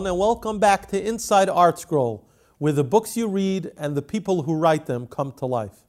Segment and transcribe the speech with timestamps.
[0.00, 2.26] everyone, and welcome back to Inside Art Scroll,
[2.56, 5.84] where the books you read and the people who write them come to life.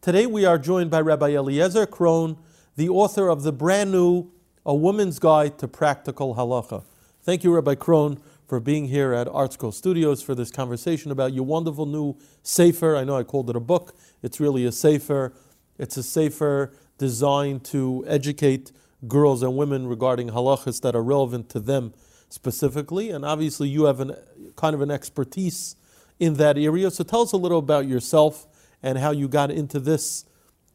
[0.00, 2.38] Today we are joined by Rabbi Eliezer Krohn,
[2.74, 4.32] the author of the brand new
[4.66, 6.82] A Woman's Guide to Practical Halacha.
[7.22, 11.32] Thank you, Rabbi Krohn, for being here at Art Scroll Studios for this conversation about
[11.32, 12.96] your wonderful new Sefer.
[12.96, 13.94] I know I called it a book,
[14.24, 15.34] it's really a Sefer.
[15.78, 18.72] It's a Sefer designed to educate
[19.06, 21.94] girls and women regarding halachas that are relevant to them
[22.32, 24.16] specifically, and obviously you have an
[24.56, 25.76] kind of an expertise
[26.18, 26.90] in that area.
[26.90, 28.46] So tell us a little about yourself
[28.82, 30.24] and how you got into this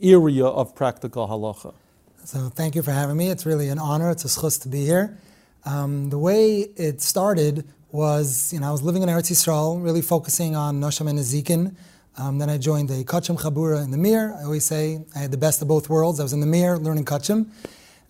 [0.02, 1.74] area of practical halacha.
[2.24, 3.30] So thank you for having me.
[3.30, 4.12] It's really an honor.
[4.12, 5.18] It's a schus to be here.
[5.66, 10.02] Um, the way it started was, you know, I was living in Eretz Yisrael, really
[10.02, 11.76] focusing on Nashim and Nezikin.
[12.18, 14.36] Um, then I joined the Kodshim Chabura in the Mir.
[14.40, 16.20] I always say I had the best of both worlds.
[16.20, 17.48] I was in the Mir learning Kodshim.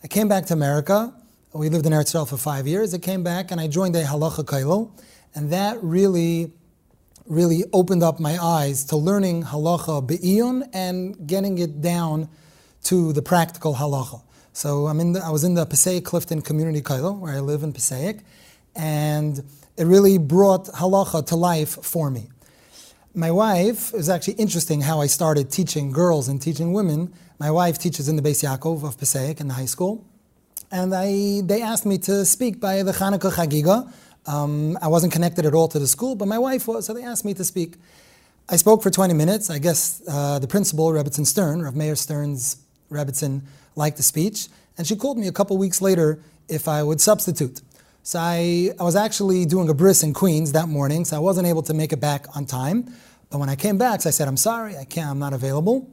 [0.03, 1.14] I came back to America
[1.53, 2.93] we lived in Eretz for five years.
[2.93, 4.91] I came back and I joined a halacha kollel,
[5.33, 6.51] and that really,
[7.25, 12.27] really opened up my eyes to learning halacha be'iyun and getting it down
[12.83, 14.21] to the practical halacha.
[14.51, 17.63] So I'm in the, I was in the Passaic Clifton Community Kollel, where I live
[17.63, 18.19] in Passaic,
[18.75, 19.41] and
[19.77, 22.29] it really brought halacha to life for me.
[23.13, 27.13] My wife, it was actually interesting how I started teaching girls and teaching women.
[27.39, 30.05] My wife teaches in the Beis Yaakov of Passaic in the high school
[30.71, 33.91] and I, they asked me to speak by the Chanukah Chagiga.
[34.25, 37.03] Um, I wasn't connected at all to the school, but my wife was, so they
[37.03, 37.75] asked me to speak.
[38.49, 39.49] I spoke for 20 minutes.
[39.49, 42.57] I guess uh, the principal, Rebbitzin Stern, Rav Meir Stern's
[42.91, 43.41] Rebbitzin,
[43.75, 47.61] liked the speech, and she called me a couple weeks later if I would substitute.
[48.03, 51.47] So I, I was actually doing a bris in Queens that morning, so I wasn't
[51.47, 52.93] able to make it back on time.
[53.29, 55.89] But when I came back, so I said, I'm sorry, I can't, I'm not available.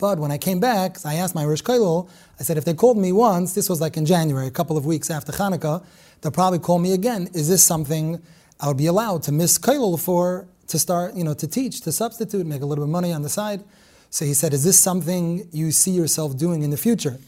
[0.00, 2.08] But when I came back, I asked my Rosh Kollel,
[2.40, 4.86] I said, if they called me once, this was like in January, a couple of
[4.86, 5.84] weeks after Hanukkah,
[6.20, 7.28] they'll probably call me again.
[7.34, 8.20] Is this something
[8.58, 11.92] I would be allowed to miss Kollel for, to start, you know, to teach, to
[11.92, 13.62] substitute, make a little bit of money on the side?
[14.08, 17.18] So he said, is this something you see yourself doing in the future?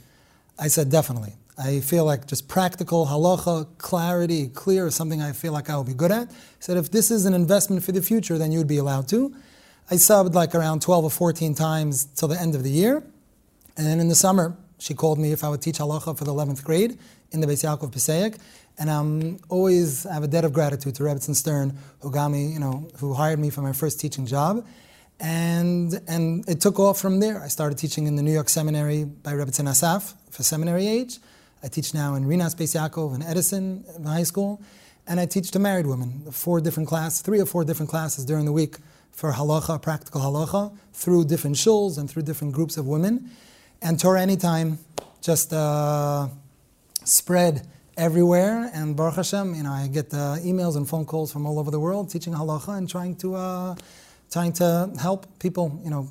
[0.58, 1.34] I said, definitely.
[1.58, 5.84] I feel like just practical halacha, clarity, clear is something I feel like I will
[5.84, 6.30] be good at.
[6.30, 9.08] He said, if this is an investment for the future, then you would be allowed
[9.08, 9.34] to.
[9.90, 13.02] I subbed like around 12 or 14 times till the end of the year.
[13.76, 16.32] And then in the summer, she called me if I would teach halacha for the
[16.32, 16.98] 11th grade
[17.30, 18.36] in the Beis Yaakov Passaic.
[18.78, 22.46] And I'm always I have a debt of gratitude to Rebbitzin Stern, who got me,
[22.46, 24.66] you know, who hired me for my first teaching job.
[25.20, 27.40] And, and it took off from there.
[27.40, 31.18] I started teaching in the New York Seminary by Rebbitzin Asaf for seminary age.
[31.62, 34.60] I teach now in Rinas Beis Yaakov and Edison High School.
[35.06, 38.46] And I teach to married women, four different classes, three or four different classes during
[38.46, 38.76] the week
[39.12, 43.30] for halacha, practical halacha, through different shuls and through different groups of women.
[43.80, 44.78] And Torah Anytime
[45.20, 46.28] just uh,
[47.04, 48.70] spread everywhere.
[48.72, 51.70] And Baruch Hashem, you know, I get uh, emails and phone calls from all over
[51.70, 53.74] the world teaching halacha and trying to, uh,
[54.30, 56.08] trying to help people, you know,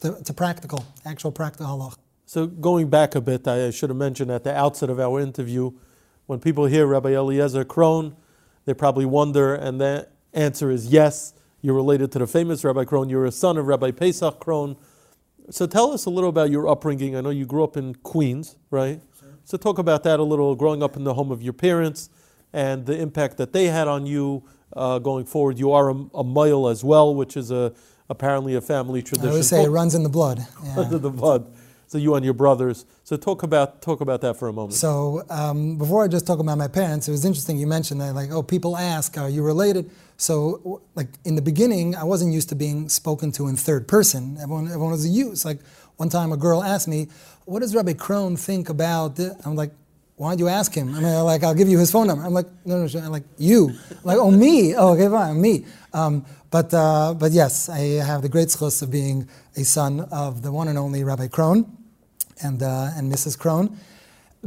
[0.00, 1.96] to, to, practical, actual practical halacha.
[2.26, 5.72] So going back a bit, I should have mentioned at the outset of our interview,
[6.26, 8.14] when people hear Rabbi Eliezer Krohn,
[8.64, 11.34] they probably wonder, and the answer is yes
[11.64, 13.08] you're related to the famous Rabbi Krohn.
[13.08, 14.76] You're a son of Rabbi Paysach Krohn.
[15.48, 17.16] So tell us a little about your upbringing.
[17.16, 19.00] I know you grew up in Queens, right?
[19.18, 19.30] Sure.
[19.44, 22.10] So talk about that a little, growing up in the home of your parents
[22.52, 25.58] and the impact that they had on you uh, going forward.
[25.58, 27.72] You are a, a mohel as well, which is a,
[28.10, 29.28] apparently a family tradition.
[29.28, 30.46] I always say it runs in the blood.
[30.64, 30.80] Yeah.
[30.80, 31.50] Under the blood.
[31.94, 32.86] So you and your brothers.
[33.04, 34.74] So talk about talk about that for a moment.
[34.74, 38.16] So um, before I just talk about my parents, it was interesting you mentioned that
[38.16, 39.88] like oh people ask are you related?
[40.16, 44.38] So, like in the beginning, I wasn't used to being spoken to in third person.
[44.42, 45.44] Everyone, everyone was a use.
[45.44, 45.60] Like
[45.96, 47.06] one time, a girl asked me,
[47.44, 49.32] "What does Rabbi Krohn think about?" This?
[49.46, 49.70] I'm like,
[50.16, 52.24] "Why'd you ask him?" I mean, like, I'll give you his phone number.
[52.24, 54.74] I'm like, "No, no, I'm like you." I'm like, "Oh, me?
[54.74, 58.90] Oh, okay, fine, me." Um, but, uh, but yes, I have the great schus of
[58.90, 61.66] being a son of the one and only Rabbi Krohn
[62.42, 63.38] and uh, and Mrs.
[63.38, 63.76] Krohn.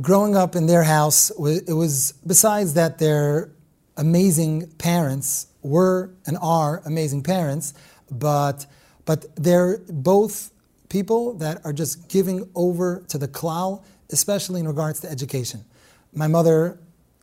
[0.01, 3.50] Growing up in their house, it was besides that they're
[3.98, 7.74] amazing parents were and are amazing parents,
[8.10, 8.66] but,
[9.06, 10.51] but they're both
[10.89, 15.66] people that are just giving over to the klal, especially in regards to education.
[16.13, 16.80] My mother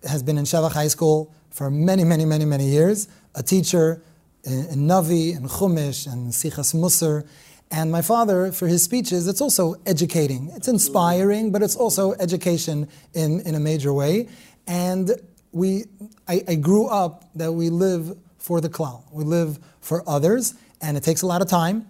[0.07, 4.03] has been in Shevach High School for many, many, many, many years, a teacher
[4.45, 7.27] in, in Navi and Chumash and Sichas Musar.
[7.77, 10.49] And my father, for his speeches, it's also educating.
[10.55, 14.29] It's inspiring, but it's also education in, in a major way.
[14.69, 15.11] And
[15.51, 15.87] we,
[16.29, 19.03] I, I grew up that we live for the klal.
[19.11, 21.85] We live for others, and it takes a lot of time.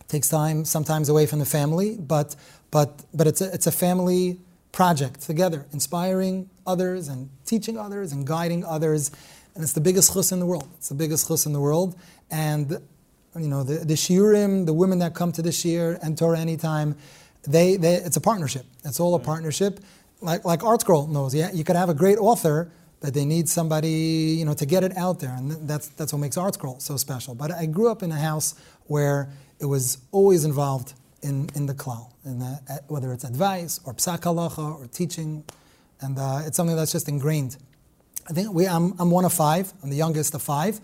[0.00, 2.34] It takes time sometimes away from the family, but
[2.72, 4.40] but but it's a, it's a family
[4.72, 9.12] project together, inspiring others and teaching others and guiding others.
[9.54, 10.68] and it's the biggest chus in the world.
[10.78, 11.94] It's the biggest chus in the world,
[12.32, 12.80] and
[13.38, 16.96] you know the, the shiurim, the women that come to the shiur and Torah anytime,
[17.42, 18.66] they, they it's a partnership.
[18.84, 19.80] It's all a partnership,
[20.20, 21.34] like like ArtScroll knows.
[21.34, 24.84] Yeah, you could have a great author, but they need somebody you know to get
[24.84, 27.34] it out there, and that's that's what makes ArtScroll so special.
[27.34, 28.54] But I grew up in a house
[28.86, 29.30] where
[29.60, 34.20] it was always involved in, in the klal, in the, whether it's advice or psak
[34.20, 35.44] halacha or teaching,
[36.00, 37.56] and uh, it's something that's just ingrained.
[38.28, 39.72] I think we, I'm, I'm one of five.
[39.82, 40.80] I'm the youngest of five,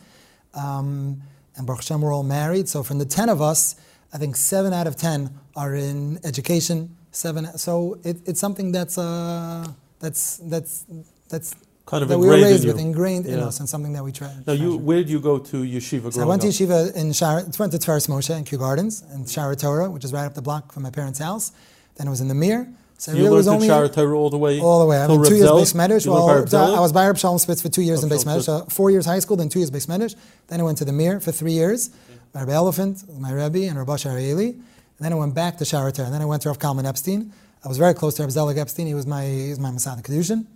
[0.54, 1.22] um,
[1.56, 2.68] and Baruch Hashem, we're all married.
[2.68, 3.76] So from the ten of us,
[4.12, 6.96] I think seven out of ten are in education.
[7.12, 7.46] Seven.
[7.58, 9.66] So it, it's something that's uh,
[10.00, 10.84] that's that's
[11.28, 11.54] that's
[11.86, 14.02] Kind of that we were ingrained in raised with, ingrained in us, and something that
[14.02, 14.34] we try.
[14.44, 17.56] Now, you, where did you go to yeshiva So I went to yeshiva in Shara,
[17.60, 20.42] went to Tiferes Moshe in Kew Gardens and Shaar HaTorah, which is right up the
[20.42, 21.52] block from my parents' house.
[21.94, 22.68] Then it was in the Mir.
[22.98, 24.98] So You really learned was in only Shaar HaTorah all the way all the way.
[25.02, 26.06] I mean, two Reb years base medrash.
[26.06, 28.16] You learned by Well, I was by Reb Shalom Spitz for two years in Reb
[28.16, 28.44] base Shalom medrash.
[28.44, 30.14] So four years high school, then two years base medrash.
[30.48, 31.90] Then I went to the Mir for three years.
[32.34, 34.52] My Rebbe Elephant, my Rebbe, and Rabbi Arieli.
[34.52, 34.64] And
[34.98, 36.06] then I went back to Shaar HaTorah.
[36.06, 37.32] And then I went to Rav Kalman Epstein.
[37.64, 38.86] I was very close to Reb Zelig Epstein.
[38.86, 40.46] He was my he was my mesader kiddushin.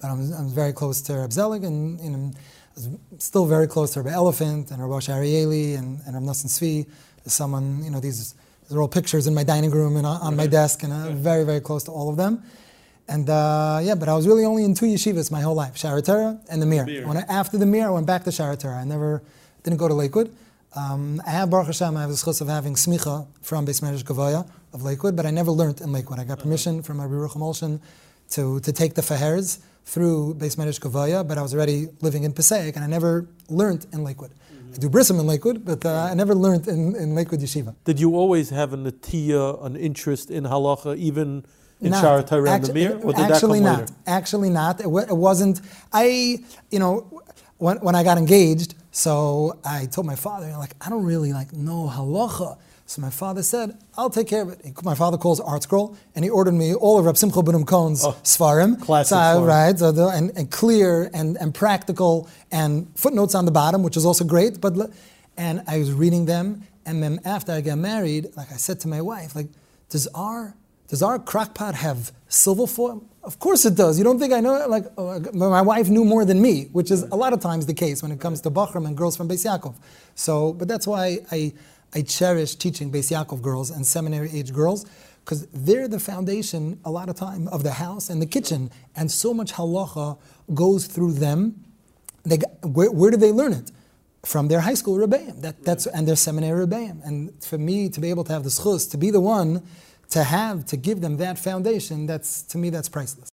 [0.00, 2.88] But I was, I was very close to Reb Zelig, and you know, I was
[3.18, 6.86] still very close to Reb Elephant and Rabbi Arieli and, and Reb Nosson Tzvi.
[7.26, 8.34] Someone, you know, these,
[8.68, 11.44] these are all pictures in my dining room and on, my desk, and I'm very,
[11.44, 12.42] very close to all of them.
[13.06, 16.00] And uh, yeah, but I was really only in two yeshivas my whole life, Shaar
[16.00, 16.86] HaTorah and the Mir.
[17.06, 18.78] When I, after the Mir, I went back to Shaar HaTorah.
[18.80, 19.22] I never,
[19.62, 20.34] didn't go to Lakewood.
[20.76, 24.02] Um, I have Baruch Hashem, I have the schus of having smicha from Beis Medrash
[24.02, 26.18] Govoha of Lakewood, but I never learned in Lakewood.
[26.18, 27.80] I got permission from my Ruch Emulsion
[28.30, 32.32] to, to take the farhers through Beis Medrash Govoha, but I was already living in
[32.32, 34.32] Passaic, and I never learned in Lakewood.
[34.74, 37.74] I do brissim in Lakewood, but uh, I never learned in, in Lakewood Yeshiva.
[37.84, 41.44] Did you always have an atiya, an interest in halacha, even
[41.80, 42.00] in Not.
[42.00, 43.80] Shaar HaTorah and the Actu- Or did actually that come not.
[43.80, 43.94] later?
[44.06, 44.80] Actually not.
[44.80, 45.60] It, it wasn't.
[45.92, 46.38] I,
[46.72, 47.22] you know,
[47.58, 51.52] when, when I got engaged, so I told my father, like, I don't really like
[51.52, 52.58] know halacha.
[52.86, 54.84] So my father said, I'll take care of it.
[54.84, 58.04] My father calls Art Scroll, and he ordered me all of Reb Simcha Bunim Cohn's
[58.04, 58.80] Oh, Svarim.
[58.80, 63.50] classic So right, so the, and, and clear and, and practical, and footnotes on the
[63.50, 64.60] bottom, which is also great.
[64.60, 64.74] But
[65.36, 68.88] And I was reading them, and then after I got married, like I said to
[68.88, 69.48] my wife, like,
[69.88, 70.54] does our
[70.88, 73.02] does our crockpot have silver foil?
[73.22, 73.96] Of course it does.
[73.96, 74.68] You don't think I know it?
[74.68, 77.72] Like, oh, my wife knew more than me, which is a lot of times the
[77.72, 79.74] case when it comes to bachurim and girls from Beis Yaakov.
[80.14, 81.54] So, but that's why I,
[81.94, 84.84] I cherish teaching Beis Yaakov girls and seminary age girls,
[85.24, 89.10] because they're the foundation a lot of time of the house and the kitchen, and
[89.10, 90.18] so much halacha
[90.52, 91.64] goes through them.
[92.24, 93.70] They, got- where, where do they learn it?
[94.24, 97.04] From their high school rebbeim, that, that's and their seminary rebbeim.
[97.06, 99.62] And for me to be able to have the schus, to be the one
[100.10, 103.28] to have to give them that foundation, that's to me that's priceless.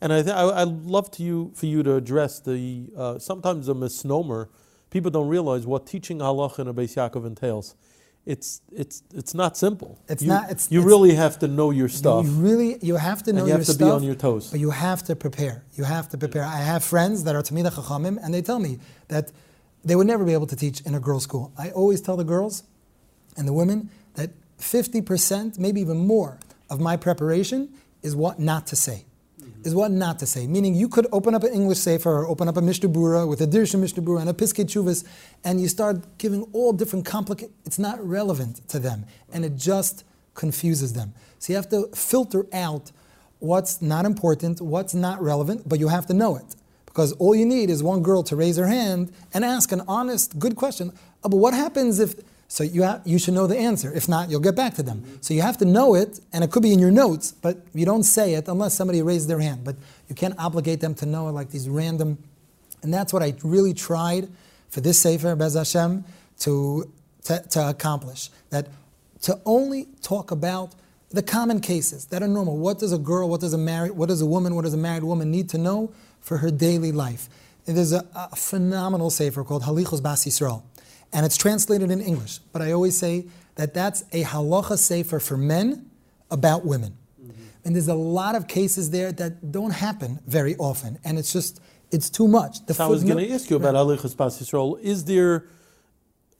[0.00, 3.68] And I, th- I, I'd love to you for you to address the uh, sometimes
[3.68, 4.50] a misnomer.
[4.90, 7.74] People don't realize what teaching halacha in a Beis Yaakov entails.
[8.26, 9.98] It's it's it's not simple.
[10.08, 12.24] It's you, not- it's- you it's- really have to know your stuff.
[12.24, 13.80] You really you have to know your stuff.
[13.80, 14.50] you your have to be on your toes.
[14.50, 15.64] but you have to prepare.
[15.74, 16.42] You have to prepare.
[16.44, 18.78] I have friends that are Talmidei Chachamim, and they tell me
[19.08, 19.30] that
[19.84, 21.52] they would never be able to teach in a girls' school.
[21.58, 22.62] I always tell the girls
[23.36, 26.38] and the women that 50%, maybe even more,
[26.70, 27.68] of my preparation
[28.02, 29.04] is what not to say.
[29.64, 30.46] Is what not to say.
[30.46, 33.40] Meaning, you could open up an English Sefer or open up a Mishnah Berurah with
[33.40, 35.04] a Dirshu Mishnah Berurah and a Piskei Teshuvos,
[35.42, 37.54] and you start giving all different complicated.
[37.64, 40.04] It's not relevant to them, and it just
[40.34, 41.14] confuses them.
[41.38, 42.92] So you have to filter out
[43.38, 46.56] what's not important, what's not relevant, but you have to know it.
[46.84, 50.38] Because all you need is one girl to raise her hand and ask an honest,
[50.38, 50.92] good question.
[51.22, 52.14] Oh, but what happens if?
[52.48, 53.92] So you you should know the answer.
[53.92, 55.18] If not, you'll get back to them.
[55.20, 57.84] So you have to know it, and it could be in your notes, but you
[57.84, 59.64] don't say it unless somebody raised their hand.
[59.64, 59.76] But
[60.08, 62.18] you can't obligate them to know it like these random.
[62.82, 64.28] And that's what I really tried
[64.68, 66.04] for this Sefer, Bez Hashem,
[66.40, 66.90] to,
[67.24, 68.28] to, to accomplish.
[68.50, 68.68] That
[69.22, 70.74] to only talk about
[71.10, 72.58] the common cases that are normal.
[72.58, 74.78] What does a girl, what does a married, what does a woman, what does a
[74.78, 77.28] married woman need to know for her daily life?
[77.66, 80.62] There's a, a phenomenal sefer called Halichos Bas Yisrael,
[81.14, 82.40] and it's translated in English.
[82.52, 85.88] But I always say that that's a halacha sefer for men
[86.30, 86.96] about women.
[87.22, 87.42] Mm-hmm.
[87.64, 91.60] And there's a lot of cases there that don't happen very often, and it's just
[91.90, 92.66] it's too much.
[92.66, 94.80] The So I was going to ask you about Halichos Bas Yisrael.
[94.80, 95.46] Is there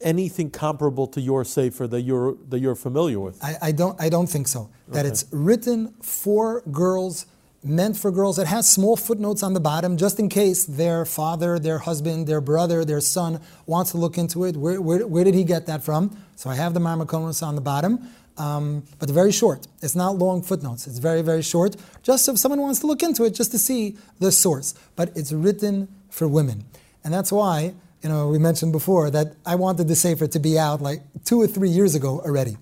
[0.01, 3.41] anything comparable to your sefer that you're that you're familiar with?
[3.43, 3.99] I, I don't.
[3.99, 4.69] I don't think so.
[4.89, 5.09] That Okay.
[5.09, 7.25] it's written for girls,
[7.65, 8.37] meant for girls.
[8.37, 12.41] It has small footnotes on the bottom, just in case their father, their husband, their
[12.41, 14.55] brother, their son wants to look into it.
[14.55, 16.15] Where, where, where did he get that from?
[16.35, 18.07] So I have the mareh mekomos on the bottom,
[18.37, 19.67] um, but very short.
[19.81, 20.87] It's not long footnotes.
[20.87, 21.75] It's very very short.
[22.03, 24.75] Just if someone wants to look into it, just to see the source.
[24.95, 26.65] But it's written for women.
[27.03, 30.59] And that's why, you know, we mentioned before that I wanted the Sefer to be
[30.59, 32.57] out like two or three years ago already.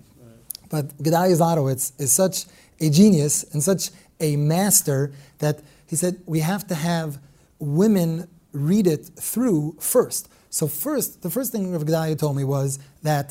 [0.70, 2.46] But Gedalia Zlotowitz is such
[2.80, 3.90] a genius and such
[4.28, 5.56] a master that
[5.90, 7.18] he said we have to have
[7.58, 8.10] women
[8.70, 10.22] read it through first.
[10.58, 13.26] So first, the first thing Rav Gedalia told me was that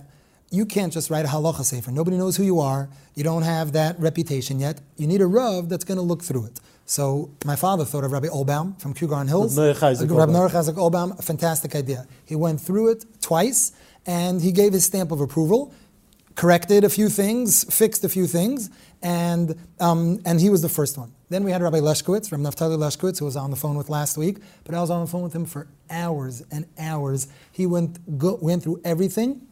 [0.57, 1.91] you can't just write a halacha sefer.
[1.91, 2.89] Nobody knows who you are.
[3.15, 4.75] You don't have that reputation yet.
[4.97, 6.59] You need a rav that's going to look through it.
[6.85, 9.57] So my father thought of Rabbi Oelbaum from Kew Garden Hills.
[9.57, 10.50] Rabbi Chayzik Rabbi Oelbaum.
[10.50, 12.05] Noach Chazak Oelbaum, a fantastic idea.
[12.25, 13.71] He went through it twice
[14.05, 15.73] and he gave his stamp of approval,
[16.35, 18.69] corrected a few things, fixed a few things,
[19.01, 21.11] and, um, and he was the first one.
[21.29, 24.17] Then we had Rabbi Leshkowitz, from Naftali Leshkowitz, who was on the phone with last
[24.17, 27.27] week, but I was on the phone with him for hours and hours.
[27.51, 29.47] He went, go, went through everything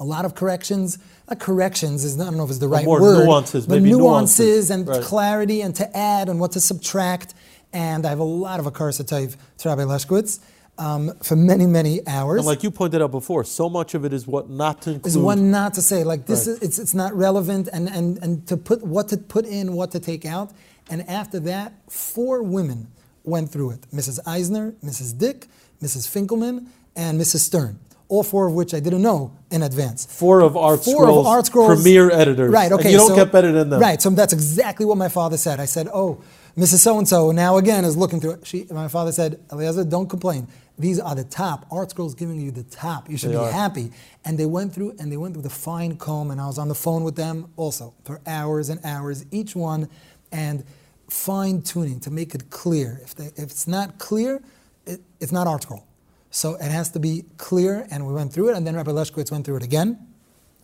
[0.00, 0.98] a lot of corrections.
[1.28, 3.24] Not corrections is not, I don't know if it's the right more word.
[3.24, 4.70] nuances, but maybe nuances, nuances.
[4.70, 5.02] and Right.
[5.02, 7.34] clarity and to add and what to subtract.
[7.72, 10.40] And I have a lot of hakaras hatov to Rabbi Leshkowitz
[10.78, 12.38] um, for many, many hours.
[12.38, 15.06] And like you pointed out before, so much of it is what not to include.
[15.06, 16.56] is one not to say like this Right.
[16.56, 19.90] is it's, it's not relevant and, and and to put what to put in what
[19.92, 20.50] to take out
[20.90, 22.88] and after that four women
[23.24, 25.46] went through it mrs eisner mrs dick
[25.82, 30.40] mrs finkelman and mrs stern all four of which i didn't know in advance Four
[30.40, 32.50] of Art Four Scrolls of Art Scrolls premier editors.
[32.50, 32.72] Right.
[32.72, 32.90] And Okay.
[32.90, 33.80] you don't so- get better than them.
[33.80, 34.00] Right.
[34.00, 35.60] So that's exactly what my father said.
[35.60, 36.18] I said, "Oh,
[36.56, 36.78] Mrs.
[36.80, 38.46] So and So now again is looking through." it.
[38.46, 40.48] She, my father said, "Eliezer, don't complain.
[40.78, 41.66] These are the top.
[41.70, 43.10] Art Scrolls giving you the top.
[43.10, 43.52] You should They be are.
[43.52, 43.92] happy."
[44.24, 46.68] And they went through and they went through the fine comb, and I was on
[46.68, 49.88] the phone with them also for hours and hours, each one,
[50.32, 50.64] and
[51.08, 53.00] fine tuning to make it clear.
[53.02, 54.42] If, they, if it's not clear,
[54.86, 55.86] it, it's not Art Scroll.
[56.30, 59.30] So it has to be clear, and we went through it, and then Rabbi Leshkowitz
[59.30, 59.98] went through it again.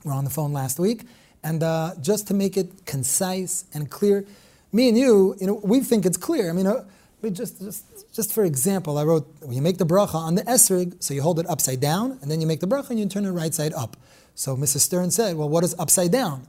[0.05, 1.05] We are on the phone last week,
[1.45, 4.25] and uh, just to make it concise and clear,
[4.73, 6.51] me and you, you know, we think it's clear.
[6.51, 6.85] I mean, uh,
[7.33, 11.03] just, just, just for example, I wrote, when you make the bracha on the esrog,
[11.03, 13.25] so you hold it upside down, and then you make the bracha and you turn
[13.25, 13.97] it right side up.
[14.35, 14.81] So Mrs.
[14.81, 16.47] Stern said, well, what is upside down?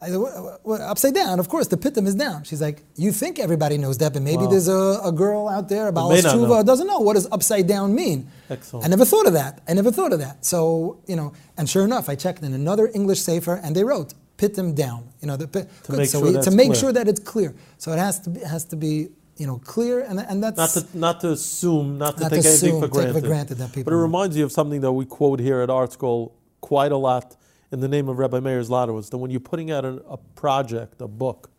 [0.00, 2.44] I said, "What- what- what- upside down, of course, the pitum is down.
[2.44, 4.50] She's like, you think everybody knows that, but maybe Wow.
[4.50, 6.34] there's a, a girl out there, a may Baal not know.
[6.46, 8.28] Tshuva, doesn't know what does upside down mean.
[8.50, 8.84] Excellent.
[8.84, 9.62] I never thought of that.
[9.66, 10.44] I never thought of that.
[10.44, 14.12] So, you know, and sure enough, I checked in another English sefer and they wrote,
[14.36, 15.08] pitum down.
[15.20, 15.96] You know, the, pi- good.
[15.98, 16.80] make so sure we- to make clear.
[16.80, 17.54] sure that it's clear.
[17.78, 20.70] So it has to be, has to be you know, clear, and, and that's Not
[20.70, 23.24] to, not to assume, not to Not to take anything assume, for take for granted.
[23.24, 26.30] granted that people but it reminds you of something that we quote here at ArtScroll
[26.60, 27.36] quite a lot
[27.72, 31.00] in the name of Rabbi Meir Zlotowitz, that when you're putting out a, a project,
[31.00, 31.50] a book,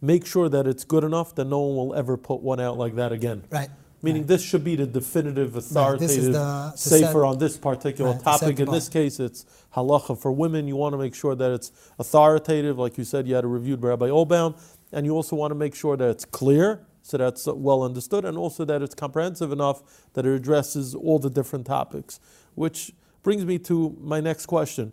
[0.00, 2.94] make sure that it's good enough that no one will ever put one out like
[2.94, 3.42] that again.
[3.50, 3.68] right.
[4.00, 8.60] Meaning this should be the definitive, authoritative the- sefer on this particular Right, topic.
[8.60, 10.68] In this case, it's halacha for women.
[10.68, 12.78] You want to make sure that it's authoritative.
[12.78, 14.56] Like you said, you had a reviewed by Rabbi Oelbaum.
[14.92, 18.38] And you also want to make sure that it's clear, so that's well understood, and
[18.38, 19.82] also that it's comprehensive enough
[20.14, 22.20] that it addresses all the different topics.
[22.54, 24.92] Which brings me to my next question.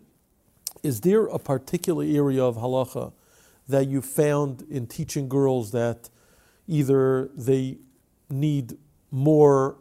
[0.82, 3.12] Is there a particular area of halacha
[3.68, 6.10] that you found in teaching girls that
[6.68, 7.78] either they
[8.28, 8.76] need
[9.10, 9.76] more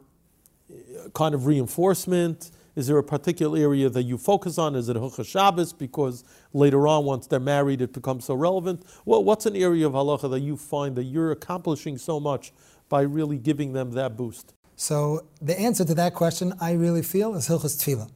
[0.70, 2.52] uh, kind of reinforcement?
[2.76, 4.76] Is there a particular area that you focus on?
[4.76, 5.72] Is it Hilchas Shabbos?
[5.72, 8.84] Because later on, once they're married, it becomes so relevant.
[9.06, 12.52] Well, what's an area of halacha that you find that you're accomplishing so much
[12.90, 14.54] by really giving them that boost?
[14.76, 18.12] So the answer to that question, I really feel, is Hilchas Tefillah.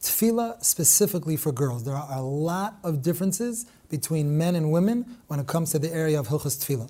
[0.00, 1.84] Tefillah specifically for girls.
[1.84, 5.92] There are a lot of differences between men and women when it comes to the
[5.92, 6.88] area of Hilchas Tefillah.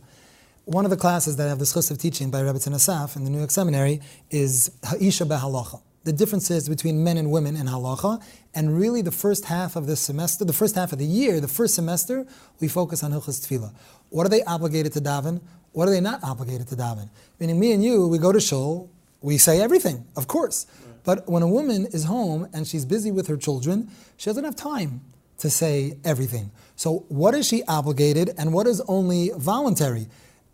[0.70, 3.24] One of the classes that I have the schus of teaching by Rabbi Asaf in
[3.24, 4.00] the New York Seminary
[4.30, 5.82] is Ha'isha Behalacha.
[6.04, 8.22] The differences between men and women in halacha,
[8.54, 11.48] and really the first half of the semester, the first half of the year, the
[11.48, 12.24] first semester,
[12.60, 13.74] we focus on Hilchas Tefillah.
[14.10, 15.40] What are they obligated to daven?
[15.72, 17.08] What are they not obligated to daven?
[17.40, 18.88] Meaning, me and you, we go to shul,
[19.22, 20.66] we say everything, of course.
[21.02, 24.54] But when a woman is home and she's busy with her children, she doesn't have
[24.54, 25.00] time
[25.38, 26.52] to say everything.
[26.76, 30.06] So, what is she obligated and what is only voluntary?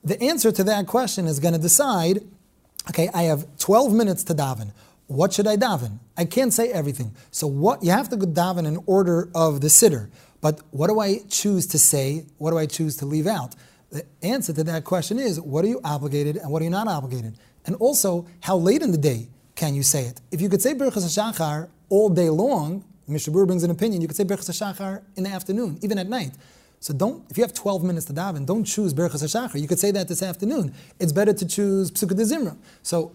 [0.07, 2.25] The answer to that question is going to decide
[2.89, 4.71] okay, I have 12 minutes to daven.
[5.09, 5.99] What should I daven?
[6.17, 7.13] I can't say everything.
[7.33, 10.09] So, what you have to go daven in order of the sitter.
[10.41, 12.27] But what do I choose to say?
[12.39, 13.57] What do I choose to leave out?
[13.91, 16.87] The answer to that question is what are you obligated and what are you not
[16.87, 17.37] obligated?
[17.67, 20.21] And also, how late in the day can you say it?
[20.31, 24.07] If you could say Birchas HaShachar all day long, Mishnah Berurah brings an opinion, you
[24.09, 26.33] could say Birchas HaShachar in the afternoon, even at night.
[26.87, 29.61] So don't, if you have 12 minutes to daven, don't choose Birchas HaShachar.
[29.61, 30.73] You could say that this afternoon.
[31.01, 32.57] It's better to choose Pesukei de Zimra.
[32.85, 33.11] So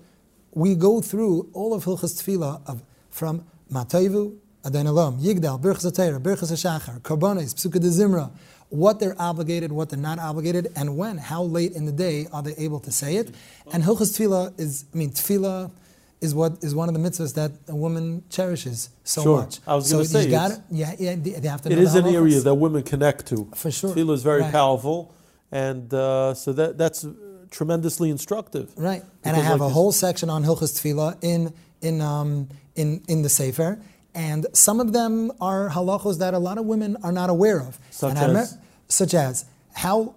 [0.51, 4.36] we go through all of Hilchas Tefillah of, from Matayvu,
[4.66, 8.30] Adon Olam, Yigdal, Birchas HaTorah, Birchas HaShachar, Korbanos, Pesukei de Zimra,
[8.68, 12.44] what they're obligated, what they're not obligated, and when, how late in the day are
[12.44, 13.34] they able to say it.
[13.72, 15.72] And Hilchas Tefillah is, I mean, Tefillah
[16.22, 19.38] is what is one of the mitzvahs that a woman cherishes so Sure.
[19.42, 19.60] much.
[19.66, 21.96] I was so gonna say, you got it's- yeah, yeah, they have to It is
[21.96, 23.48] an area that women connect to.
[23.56, 23.94] For sure.
[23.94, 24.51] Tefillah is very Right.
[24.51, 25.12] powerful,
[25.51, 27.06] and uh, so that that's
[27.50, 28.72] tremendously instructive.
[28.78, 33.01] Right, and I have like a whole section on Hilchas Tefillah in in um, in
[33.08, 33.80] in the Sefer,
[34.13, 37.80] and some of them are halachos that a lot of women are not aware of.
[37.90, 38.58] Such and as?
[38.88, 40.13] such as how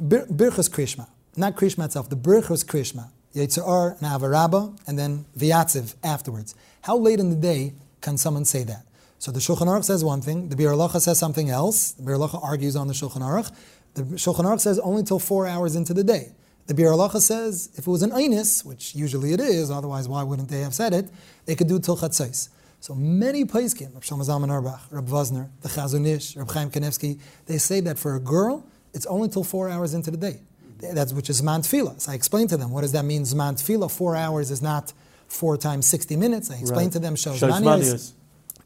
[0.00, 5.24] Bir- Birchas Krishma, not Krishma itself, the Birchas Krishma, Yotzer and Ahavah Rabbah, and then
[5.38, 6.54] Vyatziv afterwards.
[6.82, 8.84] How late in the day can someone say that?
[9.18, 11.92] So the Shulchan Aruch says one thing, the Bir says something else.
[11.92, 13.52] The Bir argues on the Shulchan Aruch.
[13.94, 16.32] The Shulchan Aruch says only till four hours into the day.
[16.66, 20.48] The Bir says if it was an Einis, which usually it is, otherwise why wouldn't
[20.48, 21.10] they have said it?
[21.44, 22.48] They could do till Chatzos.
[22.80, 27.20] So many Poskim, Reb Shlomo Zalman Auerbach, Reb Wosner, the Chazon Ish, Reb Chaim Kanevsky,
[27.44, 30.40] they say that for a girl, it's only till four hours into the day.
[30.82, 32.00] That's which is Zman Tefillah.
[32.00, 33.22] So I explained to them, what does that mean?
[33.22, 34.92] Zman Tefillah, four hours is not
[35.28, 36.50] four times 60 minutes.
[36.50, 36.92] I explained Right.
[36.92, 37.64] to them, Shos Shos Manias.
[37.64, 38.12] Manias.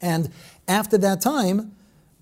[0.00, 0.30] And
[0.68, 1.72] after that time,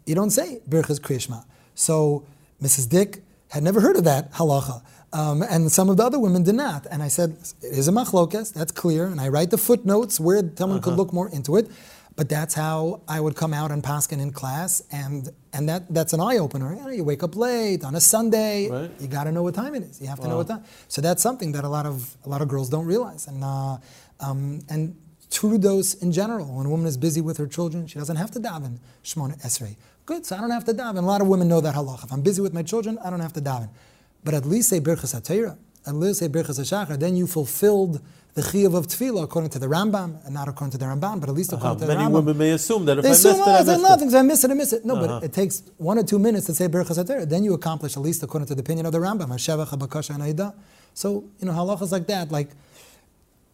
[0.07, 1.45] you don't say Birchas Krishma.
[1.75, 2.25] So
[2.63, 2.89] Mrs.
[2.89, 4.83] Dick had never heard of that halacha.
[5.13, 6.87] Um, and some of the other women did not.
[6.91, 9.07] And I said, it is a machlokes, that's clear.
[9.07, 11.69] And I write the footnotes where someone could look more into it.
[12.15, 14.83] But that's how I would come out and paskin in class.
[14.93, 16.75] And, and that, that's an eye opener.
[16.75, 18.69] You, know, you wake up late on a Sunday.
[18.69, 18.91] Right.
[19.01, 20.01] You got to know what time it is.
[20.01, 20.65] You have to know what time.
[20.89, 23.27] So that's something that a lot of a lot of girls don't realize.
[23.29, 23.79] And uh,
[24.21, 24.95] um, and
[25.31, 26.47] true dose in general.
[26.47, 29.77] When a woman is busy with her children, she doesn't have to daven shmona esrei.
[30.05, 30.99] Good, so I don't have to daven.
[30.99, 32.05] A lot of women know that halacha.
[32.05, 33.71] If I'm busy with my children, I don't have to daven.
[34.23, 35.57] But at least say birchas hatorah.
[35.87, 36.99] At least say birchas hashachar.
[36.99, 38.01] Then you fulfilled
[38.35, 41.29] the chiyuv of tefillah according to the Rambam, and not according to the Ramban, but
[41.29, 42.13] at least according to the many Rambam.
[42.13, 44.09] women may assume that if They I missed assume, it, oh, I it's missed nothing.
[44.09, 44.13] it.
[44.15, 44.85] If I miss it, I miss it.
[44.87, 45.07] No, Uh-huh.
[45.21, 47.29] but it takes one or two minutes to say Berachas HaTorah.
[47.29, 50.23] Then you accomplish, at least according to the opinion of the Rambam, Hashevach, HaBakasha, and
[50.23, 50.55] Haida.
[50.95, 52.51] So, you know, halachas like that, like,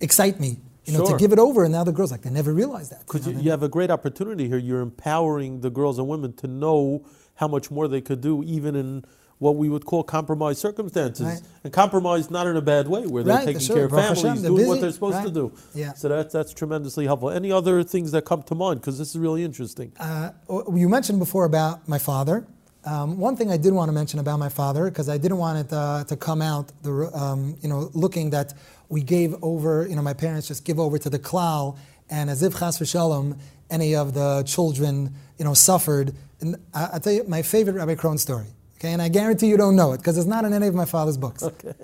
[0.00, 1.12] excite me, you know, Sure.
[1.12, 1.64] to give it over.
[1.64, 3.00] And now the girls, like, they never realized that.
[3.00, 4.58] Because you you, know, you have a great opportunity here.
[4.58, 7.02] You're empowering the girls and women to know
[7.34, 9.04] how much more they could do, even in
[9.38, 11.26] what we would call compromised circumstances.
[11.26, 11.40] Right.
[11.64, 13.76] And compromised not in a bad way, where they're Right, taking sure.
[13.76, 15.52] care of families, Hashem, doing what they're supposed to do.
[15.74, 15.92] Yeah.
[15.94, 17.30] So that's, that's tremendously helpful.
[17.30, 18.80] Any other things that come to mind?
[18.80, 19.92] Because this is really interesting.
[19.98, 20.30] Uh,
[20.74, 22.46] you mentioned before about my father.
[22.84, 25.58] Um, one thing I did want to mention about my father, because I didn't want
[25.66, 28.54] it uh, to come out, the, um, you know, looking that
[28.88, 31.76] we gave over, you know, my parents just give over to the klal,
[32.08, 36.14] and as if chas v'shalom, any of the children, you know, suffered.
[36.40, 38.46] And I, tell you my favorite Rabbi Krohn story,
[38.78, 38.92] okay?
[38.92, 41.16] And I guarantee you don't know it, because it's not in any of my father's
[41.16, 41.42] books.
[41.64, 41.74] Okay.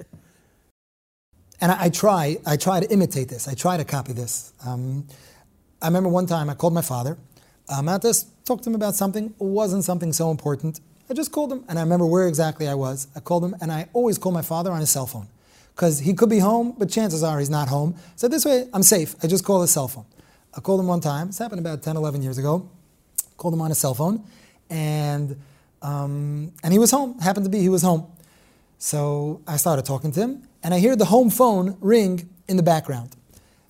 [1.61, 3.49] And I, I try, I try to imitate this.
[3.49, 4.53] I try to copy this.
[4.67, 5.07] Um,
[5.81, 7.17] I remember one time I called my father.
[7.69, 9.27] Um, I just talked to him about something.
[9.27, 10.81] It wasn't something so important.
[11.09, 13.09] I just called him, and I remember where exactly I was.
[13.15, 15.29] I called him, and I always call my father on his cell phone
[15.75, 17.95] because he could be home, but chances are he's not home.
[18.17, 19.15] So this way, I'm safe.
[19.23, 20.07] I just call his cell phone.
[20.57, 21.27] I called him one time.
[21.29, 22.69] This happened about 10, 11 years ago.
[23.37, 24.25] Called him on his cell phone,
[24.71, 25.37] and
[25.85, 27.20] um, and he was home.
[27.20, 28.11] Happened to be he was home.
[28.79, 32.62] So I started talking to him, and I hear the home phone ring in the
[32.62, 33.14] background.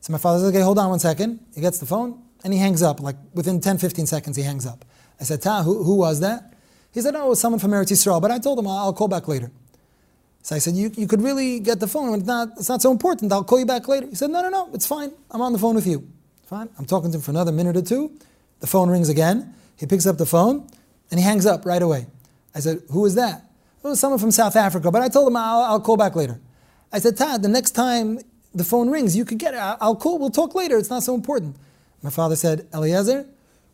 [0.01, 1.41] So my father says, okay, hold on one second.
[1.55, 3.01] He gets the phone, and he hangs up.
[3.01, 4.85] Like within 10, 15 seconds, he hangs up.
[5.21, 6.55] I said, Ta, who, who was that?
[6.93, 9.09] He said, oh, it was someone from Eretz Yisrael, but I told him I'll, call
[9.09, 9.51] back later.
[10.43, 12.15] So I said, you, you could really get the phone.
[12.15, 13.33] It's not, it's not so important.
[13.33, 14.07] I'll call you back later.
[14.07, 15.11] He said, no, no, no, it's fine.
[15.31, 16.07] I'm on the phone with you.
[16.47, 16.69] Fine.
[16.79, 18.13] I'm talking to him for another minute or two.
[18.61, 19.55] The phone rings again.
[19.77, 20.69] He picks up the phone,
[21.11, 22.07] and he hangs up right away.
[22.55, 23.51] I said, who is that?
[23.83, 26.41] It was someone from South Africa, but I told him I'll, I'll call back later.
[26.93, 28.21] I said, Todd, the next time
[28.55, 29.59] the phone rings, you could get it.
[29.59, 30.19] I'll I'll call.
[30.19, 30.79] We'll talk later.
[30.79, 31.57] It's not so important.
[32.03, 33.27] My father said, Eliezer,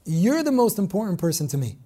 [0.04, 1.76] you're the most important person to me.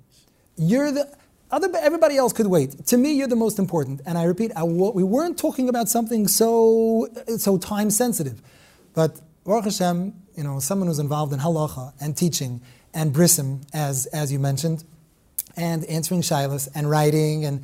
[0.57, 1.13] You're the
[1.51, 1.69] other.
[1.77, 2.87] Everybody else could wait.
[2.87, 4.01] To me, you're the most important.
[4.07, 8.41] And I repeat, I, we weren't talking about something so so time sensitive,
[8.95, 12.61] but Baruch Hashem, you know, someone who's involved in halacha and teaching
[12.95, 14.85] and brisim, as as you mentioned,
[15.57, 17.63] and answering shilas and writing and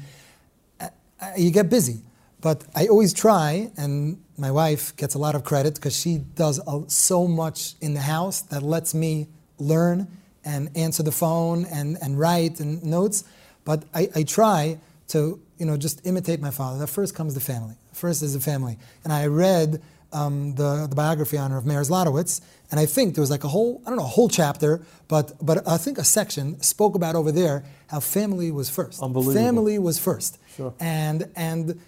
[0.81, 0.89] uh,
[1.37, 2.01] you get busy.
[2.41, 6.59] But I always try, and my wife gets a lot of credit because she does
[6.67, 10.09] a, so much in the house that lets me learn
[10.45, 13.25] and answer the phone and, and write and notes.
[13.65, 16.79] But I, I try to, you know, just imitate my father.
[16.79, 17.75] That first comes the family.
[17.93, 18.79] First is the family.
[19.05, 23.15] And I read um, the, the biography on her of Meir Zlotowitz, and I think
[23.15, 25.99] there was like a whole, I don't know, a whole chapter, but, but I think
[25.99, 29.03] a section spoke about over there how family was first.
[29.03, 29.41] Unbelievable.
[29.41, 30.39] Family was first.
[30.57, 30.75] Sure.
[30.81, 31.81] And, and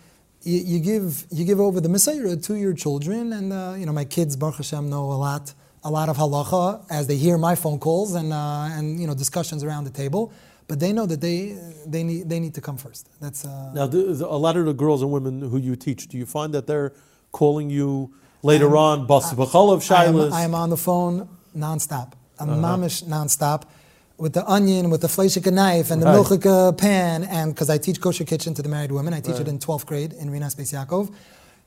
[0.43, 3.93] you, you, give, you give over the mesorah to your children, and uh, you know,
[3.93, 7.55] my kids, Baruch Hashem, know a lot, a lot of halacha as they hear my
[7.55, 10.33] phone calls and, uh, and you know, discussions around the table.
[10.73, 11.55] But they know that they,
[11.87, 13.07] they, need, they need to come first.
[13.21, 16.09] That's, uh, Now, the, the- a lot of the girls and women who you teach,
[16.09, 16.93] do you find that they're
[17.31, 18.11] calling you
[18.43, 20.33] Later on, Bas B'cholov I am, Shilas.
[20.33, 22.15] I am on the phone nonstop.
[22.41, 22.77] I'm Uh-huh.
[22.79, 23.65] mamish nonstop
[24.17, 26.17] with the onion, with the fleishika knife, and the Right.
[26.25, 29.43] milchika pan, and because I teach kosher kitchen to the married women, I teach Right.
[29.43, 31.11] it in 12th grade in Rinas Beis Yaakov.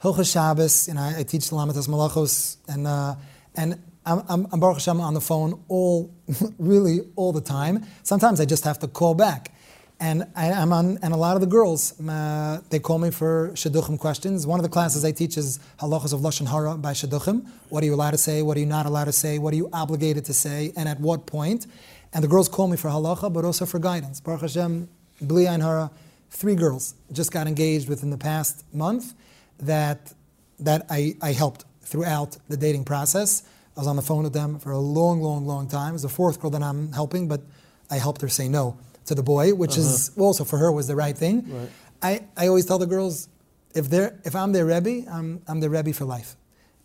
[0.03, 3.13] Hilchas Shabbos, you know, I, I teach the Lamed Tes Melachos, and uh,
[3.55, 6.13] and I'm, I'm, Baruch Hashem on the phone all,
[6.59, 7.85] really all the time.
[8.03, 9.51] Sometimes I just have to call back.
[9.99, 13.51] And I, I'm on, and a lot of the girls, uh, they call me for
[13.53, 14.45] shidduchim questions.
[14.45, 17.47] One of the classes I teach is halachas of lashon hara by shidduchim.
[17.69, 18.41] What are you allowed to say?
[18.41, 19.39] What are you not allowed to say?
[19.39, 20.73] What are you obligated to say?
[20.75, 21.65] And at what point?
[22.13, 24.19] And the girls call me for halacha, but also for guidance.
[24.19, 24.89] Baruch Hashem,
[25.21, 25.91] bli ayin hara,
[26.29, 29.13] three girls just got engaged within the past month
[29.59, 30.13] that
[30.59, 33.43] that I, I helped throughout the dating process.
[33.75, 35.93] I was on the phone with them for a long, long, long time.
[35.93, 37.41] It's the fourth girl that I'm helping, but
[37.89, 40.95] I helped her say no to the boy, which is also for her was the
[40.95, 41.45] right thing.
[41.47, 41.69] Right.
[42.01, 43.27] I, I always tell the girls,
[43.73, 46.35] if they're if I'm their Rebbe, I'm, I'm their Rebbe for life.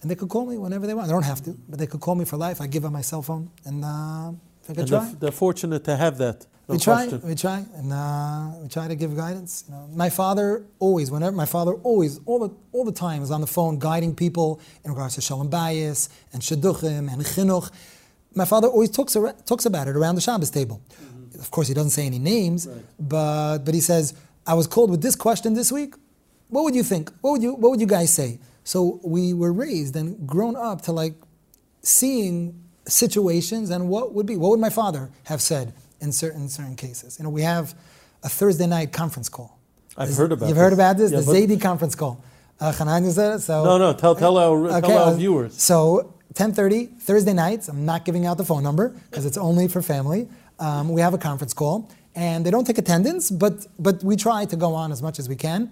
[0.03, 1.07] And they could call me whenever they want.
[1.09, 2.61] They don't have to, but they could call me for life.
[2.61, 5.05] I give them my cell phone, and uh, if I could And try.
[5.05, 6.47] they're, they're fortunate to have that.
[6.73, 7.29] We try, question.
[7.29, 9.65] we try, and uh, we try to give guidance.
[9.69, 13.31] You know, my father always, whenever my father always, all the all the time, is
[13.31, 17.71] on the phone guiding people in regards to shalom bayis and shidduchim and chinuch.
[18.35, 20.81] My father always talks talks about it around the Shabbos table.
[21.41, 24.15] Of course, he doesn't say any names, but but he says,
[24.47, 25.95] "I was called with this question this week.
[26.49, 27.11] What would you think?
[27.21, 30.83] What would you What would you guys say?" So we were raised and grown up
[30.83, 31.15] to like
[31.83, 32.55] seeing
[32.87, 37.19] situations and what would be what would my father have said in certain certain cases.
[37.19, 37.75] You know, we have
[38.23, 39.59] a Thursday night conference call.
[39.97, 40.63] I've heard about You've this.
[40.65, 42.23] heard about this, Yeah, the Zaidi conference call.
[42.61, 45.61] Uh, Hanan, said it, so No, no, tell, tell our, tell our uh, viewers.
[45.61, 47.69] So 10:30 Thursday nights.
[47.69, 50.29] I'm not giving out the phone number because it's only for family.
[50.59, 54.45] Um, we have a conference call, and they don't take attendance, but but we try
[54.45, 55.71] to go on as much as we can.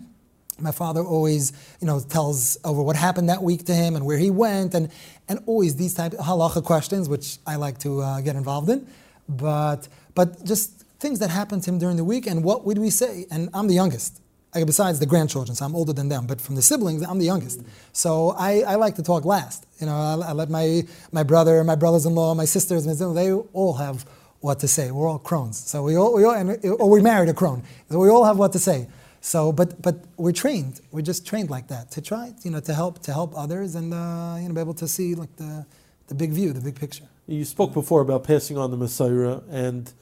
[0.60, 4.18] My father always, you know, tells over what happened that week to him and where
[4.18, 4.88] he went, and
[5.28, 8.86] and always these type of halacha questions, which I like to uh, get involved in.
[9.28, 12.90] But but just things that happened to him during the week, and what would we
[12.90, 13.26] say?
[13.30, 14.20] And I'm the youngest.
[14.54, 16.26] Besides the grandchildren, so I'm older than them.
[16.26, 17.60] But from the siblings, I'm the youngest.
[17.92, 19.66] So I, I like to talk last.
[19.78, 23.74] You know, I, I let my my brother, my brothers-in-law, my sisters, my they all
[23.74, 24.06] have
[24.40, 24.90] what to say.
[24.90, 25.54] We're all Krohns.
[25.54, 27.62] So we all, we all and, or we married a Krohn.
[27.90, 28.88] So we all have what to say.
[29.20, 30.80] So, but but we're trained.
[30.92, 33.92] We're just trained like that to try, you know, to help to help others and
[33.92, 35.66] uh, you know be able to see like the
[36.06, 37.04] the big view, the big picture.
[37.28, 39.92] You spoke before about passing on the mesorah, and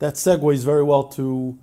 [0.00, 1.56] that segues very well to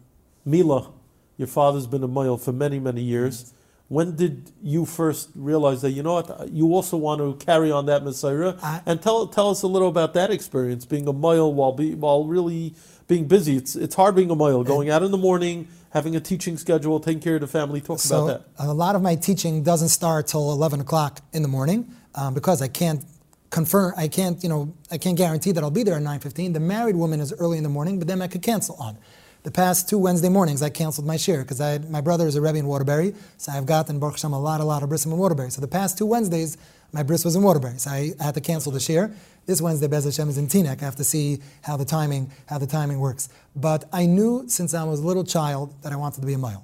[0.45, 0.91] Mila.
[1.37, 3.53] Your father's been a mohel for many, many years.
[3.89, 7.85] When did you first realize that, you know what, you also want to carry on
[7.87, 8.57] that mesorah?
[8.63, 11.95] I- and tell, tell us a little about that experience, being a mohel while, be,
[11.95, 12.75] while really
[13.09, 13.57] being busy.
[13.57, 16.99] It's, it's hard being a mohel, going out in the morning, having a teaching schedule,
[17.01, 17.81] taking care of the family.
[17.81, 18.63] Talk So about that.
[18.65, 22.61] a lot of my teaching doesn't start till 11 o'clock in the morning um, because
[22.61, 23.03] I can't
[23.49, 26.53] confirm, I can't, you know, I can't guarantee that I'll be there at 9.15.
[26.53, 28.97] The married woman is early in the morning, but then I could cancel on.
[29.43, 31.59] The past two Wednesday mornings, I canceled my shiur because
[31.89, 34.65] my brother is a Rebbe in Waterbury, so I've gotten Baruch Hashem a lot, a
[34.65, 35.49] lot of bris in Waterbury.
[35.49, 36.57] So the past two Wednesdays,
[36.91, 39.13] my bris was in Waterbury, so I, I had to cancel the shiur.
[39.45, 40.81] This Wednesday, Bez Hashem is in Teaneck.
[40.81, 43.29] I have to see how the timing, how the timing works.
[43.55, 46.37] But I knew since I was a little child that I wanted to be a
[46.37, 46.63] mohel.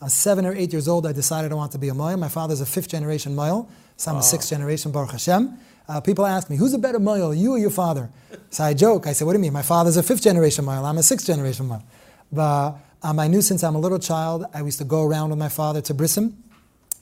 [0.00, 1.06] I was seven or eight years old.
[1.06, 2.16] I decided I want to be a Moyle.
[2.16, 5.58] My father's a fifth generation Moyle, so I'm a sixth generation Baruch Hashem.
[5.88, 8.10] Uh, people ask me, who's a better Moyle, you or your father?
[8.50, 9.06] So I joke.
[9.06, 9.54] I say, what do you mean?
[9.54, 10.84] My father's a fifth generation Moyle.
[10.84, 11.82] I'm a sixth generation Moyle.
[12.30, 15.38] But um, I knew since I'm a little child, I used to go around with
[15.38, 16.34] my father to Brissim.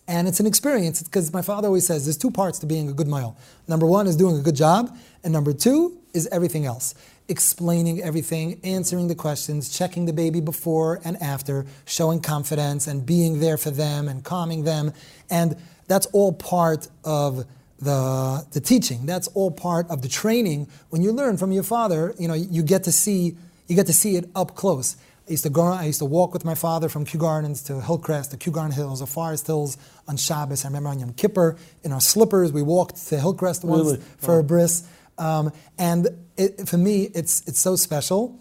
[0.09, 2.93] And it's an experience because my father always says there's two parts to being a
[2.93, 3.35] good mohel.
[3.67, 6.95] Number one is doing a good job, and number two is everything else.
[7.29, 13.41] Explaining everything, answering the questions, checking the baby before and after, showing confidence and being
[13.41, 14.93] there for them and calming them.
[15.29, 15.57] And
[15.89, 17.45] that's all part of
[17.79, 19.07] the, the teaching.
[19.07, 20.69] That's all part of the training.
[20.91, 23.37] When you learn from your father, you know, you get to see
[23.69, 24.97] you get to see it up close.
[25.27, 25.63] I used to go.
[25.63, 28.71] I used to walk with my father from Kew Gardens to Hillcrest, the Kew Garden
[28.71, 30.65] Hills, the Forest Hills on Shabbos.
[30.65, 32.53] I remember on Yom Kippur in our slippers.
[32.53, 34.01] We walked to Hillcrest once Really?
[34.19, 34.85] for a bris,
[35.19, 38.39] um, and it, for me, it's it's so special.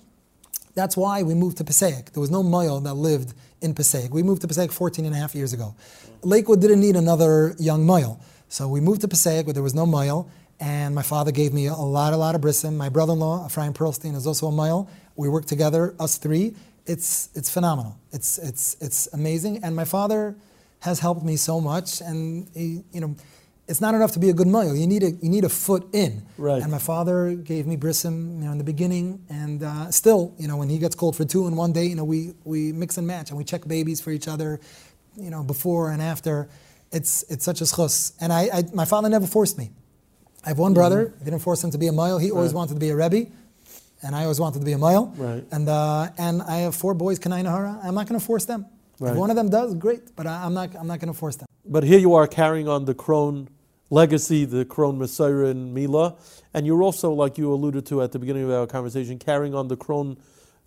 [0.76, 2.12] That's why we moved to Passaic.
[2.12, 4.14] There was no Moyle that lived in Passaic.
[4.14, 5.74] We moved to Passaic 14 and a half years ago.
[6.22, 8.20] Lakewood didn't need another young Moyle.
[8.56, 10.30] So we moved to Passaic where there was no Moyle.
[10.62, 12.78] And my father gave me a lot, a lot of brissim.
[12.78, 14.90] My brother-in-law, Ephraim Perlstein, is also a Moyle.
[15.18, 16.56] We work together, us three.
[16.86, 18.00] It's, it's phenomenal.
[18.14, 19.62] It's, it's, it's amazing.
[19.62, 20.38] And my father
[20.80, 22.00] has helped me so much.
[22.00, 23.18] And, he, you know,
[23.68, 24.74] it's not enough to be a good Moyle.
[24.74, 26.26] You need a, you need a foot in.
[26.38, 26.62] Right.
[26.62, 30.48] And my father gave me brissim, you know, in the beginning, and uh, still, you
[30.48, 32.98] know, when he gets called for two in one day, you know, we we mix
[32.98, 34.62] and match and we check babies for each other,
[35.18, 36.48] you know, before and after.
[37.00, 37.96] It's it's such a schus.
[38.22, 39.68] And I, I, my father never forced me.
[40.46, 41.02] I have one brother.
[41.20, 42.18] I didn't force him to be a mohel.
[42.22, 42.58] He always Mm-hmm.
[42.58, 42.60] Right.
[42.62, 43.22] wanted to be a rebbe,
[44.04, 45.06] and I always wanted to be a mohel.
[45.18, 45.44] Right.
[45.56, 47.74] And uh, and I have four boys, Kanai Nahara.
[47.86, 48.62] I'm not going to force them.
[49.00, 49.12] Right.
[49.12, 50.04] If one of them does, great.
[50.16, 50.70] But I, I'm not.
[50.80, 51.48] I'm not going to force them.
[51.76, 53.48] But here you are carrying on the Krohn
[53.90, 56.16] legacy, the Krohn mesorah and Mila,
[56.54, 59.68] and you're also, like you alluded to at the beginning of our conversation, carrying on
[59.68, 60.10] the Krohn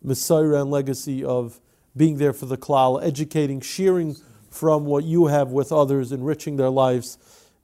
[0.05, 1.61] mesorah and legacy of
[1.97, 4.17] being there for the klal, educating, sharing
[4.59, 7.17] from what you have with others, enriching their lives.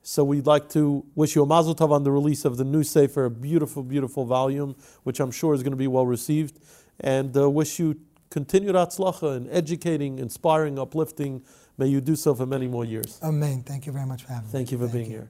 [0.02, 2.84] So we'd like to wish you a mazel tov on the release of the new
[2.84, 6.60] sefer, a beautiful, beautiful volume, which I'm sure is going to be well received,
[7.00, 7.98] and uh, wish you
[8.30, 11.42] continued atzlacha in educating, inspiring, uplifting.
[11.78, 13.18] May you do so for many more years.
[13.24, 13.64] Amen.
[13.64, 14.52] Thank you very much for having me.
[14.52, 15.28] Thank you for being here.